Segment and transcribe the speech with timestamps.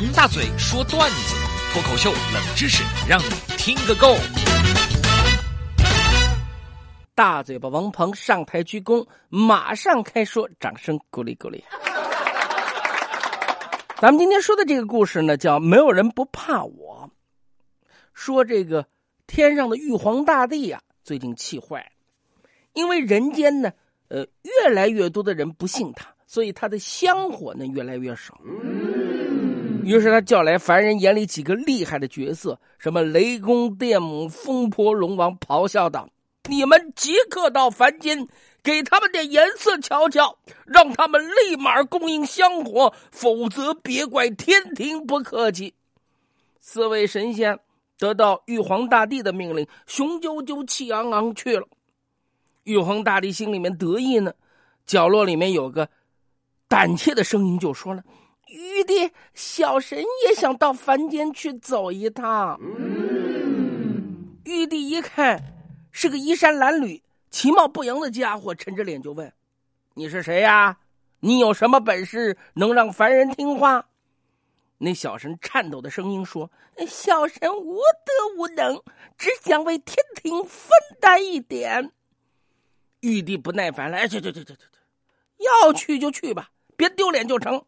[0.00, 1.34] 王大嘴说段子，
[1.72, 3.24] 脱口秀冷知识，让你
[3.56, 4.14] 听个够。
[7.16, 11.64] 大嘴巴王鹏上台鞠躬，马上开说，掌声鼓励鼓励。
[14.00, 17.10] 咱们今天说的这个故事呢，叫“没有人不怕我”。
[18.14, 18.86] 说这个
[19.26, 21.90] 天上的玉皇大帝呀，最近气坏，
[22.72, 23.72] 因为人间呢，
[24.06, 28.38] 呃，越来越多的人不信他，所以他的香火呢越来越少。
[29.88, 36.06] 于是他叫来凡人眼里几个厉害的角色，什么雷公电母、风婆龙王，咆哮道
[36.46, 38.28] ：“你们即刻到凡间，
[38.62, 45.72] 给他们点颜色瞧瞧，让他们立马供应香火，否则别怪天庭不客气。”
[46.60, 47.58] 四位神仙
[47.98, 51.66] 得到玉皇大帝的命令，雄赳赳、气昂昂去了。
[52.64, 54.34] 玉皇大帝心里面得意呢，
[54.84, 55.88] 角落里面有个
[56.68, 58.02] 胆怯的声音就说了。
[58.50, 62.58] 玉帝，小神也想到凡间去走一趟。
[64.44, 65.42] 玉帝一看，
[65.92, 69.30] 是个衣衫褴褛、其貌不扬的家伙，沉着脸就问
[69.94, 70.78] ：“你是谁呀？
[71.20, 73.86] 你有什么本事能让凡人听话？”
[74.78, 76.50] 那小神颤抖的声音说
[76.88, 78.80] ：“小神无德无能，
[79.18, 81.92] 只想为天庭分担一点。”
[83.00, 84.64] 玉帝不耐烦了：“哎，去去去去去去，
[85.38, 87.62] 要去就去吧，别丢脸就成。”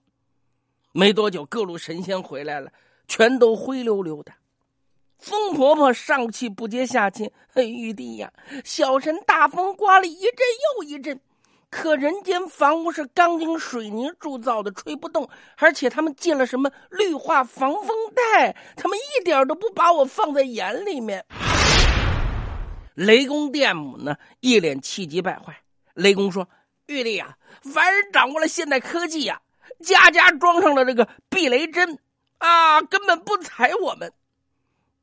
[0.92, 2.72] 没多久，各路神仙回来了，
[3.06, 4.32] 全都灰溜溜的。
[5.18, 8.32] 风婆婆上气不接下气：“玉帝呀，
[8.64, 10.32] 小神大风刮了一阵
[10.78, 11.20] 又一阵，
[11.70, 15.28] 可人间房屋是钢筋水泥铸造的，吹不动。
[15.58, 21.24] 而且他们建了什么绿化防风带，他们一点都不把我放在眼里面。”
[22.94, 25.56] 雷公电母呢，一脸气急败坏。
[25.94, 26.48] 雷公说
[26.86, 29.40] ：“玉帝呀，凡人掌握了现代科技呀。”
[29.78, 31.98] 家家装上了这个避雷针，
[32.38, 34.12] 啊，根本不踩我们。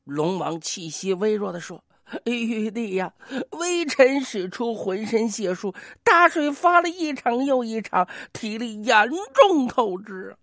[0.04, 1.84] 龙王气息微弱的说
[2.26, 3.14] ：“玉帝呀，
[3.52, 5.74] 微臣使出浑身解数，
[6.04, 10.36] 大水发了一场又一场，体力严重透支。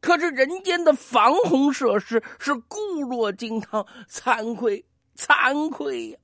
[0.00, 2.78] 可是人间的防洪设施是固
[3.08, 4.84] 若金汤，惭愧
[5.16, 6.18] 惭愧呀！”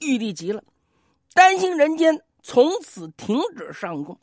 [0.00, 0.64] 玉帝急了，
[1.34, 4.18] 担心人间从此停止上供。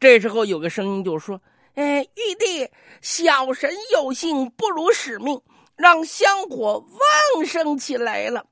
[0.00, 1.40] 这时候有个声音就说
[1.74, 2.70] ：“哎，玉帝，
[3.02, 5.40] 小神有幸不辱使命，
[5.74, 8.46] 让香火旺盛起来了。”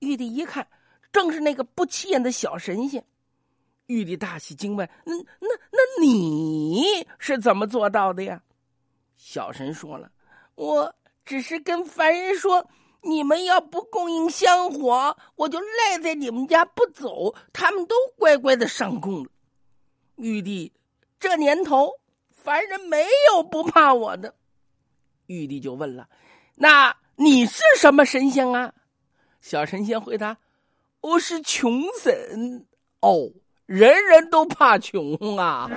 [0.00, 0.66] 玉帝一看，
[1.12, 3.04] 正是那个不起眼的小神仙。
[3.86, 8.42] 玉帝大喜，惊问：“那那那你是怎么做到的呀？”
[9.16, 10.10] 小神说了
[10.56, 10.94] ：“我
[11.26, 12.66] 只是跟凡人说，
[13.02, 19.30] 你们要不供应香火，我就赖在你们家不走，他们都乖乖的上供了。”
[20.16, 20.72] 玉帝，
[21.18, 21.92] 这年头，
[22.30, 24.34] 凡人没有不怕我的。
[25.26, 26.08] 玉帝就问了
[26.56, 28.72] ：“那你是什么神仙啊？”
[29.40, 30.36] 小神仙回答
[31.00, 32.66] ：“我是穷神。”
[33.00, 33.30] 哦，
[33.66, 35.68] 人人都怕穷啊。